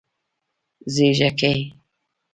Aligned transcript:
🦔 0.95 1.07
ږېږګۍ 1.17 1.59